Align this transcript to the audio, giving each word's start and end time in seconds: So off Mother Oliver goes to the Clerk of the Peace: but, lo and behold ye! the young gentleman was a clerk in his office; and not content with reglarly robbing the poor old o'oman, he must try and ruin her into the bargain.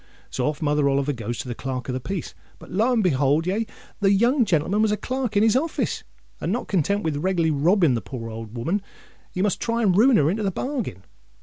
So 0.31 0.47
off 0.47 0.63
Mother 0.63 0.89
Oliver 0.89 1.13
goes 1.13 1.37
to 1.37 1.47
the 1.47 1.53
Clerk 1.53 1.87
of 1.87 1.93
the 1.93 1.99
Peace: 1.99 2.33
but, 2.57 2.71
lo 2.71 2.91
and 2.91 3.03
behold 3.03 3.45
ye! 3.45 3.67
the 3.99 4.11
young 4.11 4.45
gentleman 4.45 4.81
was 4.81 4.91
a 4.91 4.97
clerk 4.97 5.37
in 5.37 5.43
his 5.43 5.55
office; 5.55 6.03
and 6.39 6.51
not 6.51 6.67
content 6.67 7.03
with 7.03 7.17
reglarly 7.17 7.51
robbing 7.51 7.93
the 7.93 8.01
poor 8.01 8.31
old 8.31 8.57
o'oman, 8.57 8.81
he 9.31 9.43
must 9.43 9.61
try 9.61 9.83
and 9.83 9.95
ruin 9.95 10.17
her 10.17 10.27
into 10.31 10.41
the 10.41 10.49
bargain. 10.49 11.03